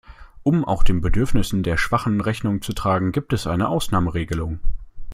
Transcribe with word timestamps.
Um 0.41 0.65
auch 0.65 0.81
den 0.81 0.99
Bedürfnissen 0.99 1.61
der 1.61 1.77
Schwachen 1.77 2.21
Rechnung 2.21 2.63
zu 2.63 2.73
tragen, 2.73 3.11
gibt 3.11 3.33
es 3.33 3.45
eine 3.45 3.67
Ausnahmeregelung. 3.69 4.59